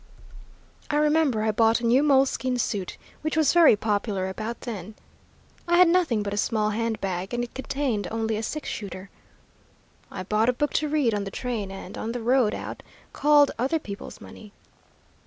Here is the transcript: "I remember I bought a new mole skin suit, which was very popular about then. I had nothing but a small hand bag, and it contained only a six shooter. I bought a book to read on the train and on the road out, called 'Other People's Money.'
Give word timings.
"I 0.89 0.95
remember 0.95 1.43
I 1.43 1.51
bought 1.51 1.79
a 1.79 1.85
new 1.85 2.01
mole 2.01 2.25
skin 2.25 2.57
suit, 2.57 2.97
which 3.21 3.37
was 3.37 3.53
very 3.53 3.75
popular 3.75 4.29
about 4.29 4.61
then. 4.61 4.95
I 5.67 5.77
had 5.77 5.87
nothing 5.87 6.23
but 6.23 6.33
a 6.33 6.37
small 6.37 6.71
hand 6.71 6.99
bag, 6.99 7.35
and 7.35 7.43
it 7.43 7.53
contained 7.53 8.07
only 8.09 8.35
a 8.35 8.41
six 8.41 8.67
shooter. 8.67 9.11
I 10.09 10.23
bought 10.23 10.49
a 10.49 10.53
book 10.53 10.73
to 10.81 10.89
read 10.89 11.13
on 11.13 11.25
the 11.25 11.29
train 11.29 11.69
and 11.69 11.99
on 11.99 12.13
the 12.13 12.19
road 12.23 12.55
out, 12.55 12.81
called 13.13 13.51
'Other 13.59 13.77
People's 13.77 14.19
Money.' 14.19 14.51